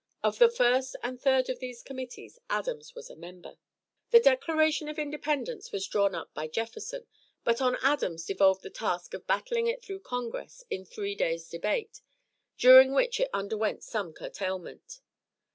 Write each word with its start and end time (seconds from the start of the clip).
Of 0.23 0.39
the 0.39 0.49
first 0.49 0.95
and 1.03 1.21
third 1.21 1.47
of 1.47 1.59
these 1.59 1.83
committees, 1.83 2.39
Adams 2.49 2.95
was 2.95 3.11
a 3.11 3.15
member. 3.15 3.57
The 4.09 4.19
Declaration 4.19 4.89
of 4.89 4.97
Independence 4.97 5.71
was 5.71 5.85
drawn 5.85 6.15
up 6.15 6.33
by 6.33 6.47
Jefferson, 6.47 7.05
but 7.43 7.61
on 7.61 7.77
Adams 7.83 8.25
devolved 8.25 8.63
the 8.63 8.71
task 8.71 9.13
of 9.13 9.27
battling 9.27 9.67
it 9.67 9.83
through 9.83 9.99
Congress 9.99 10.63
in 10.71 10.81
a 10.81 10.85
three 10.85 11.13
days' 11.13 11.47
debate, 11.49 12.01
during 12.57 12.93
which 12.95 13.19
it 13.19 13.29
underwent 13.31 13.83
some 13.83 14.11
curtailment. 14.11 15.01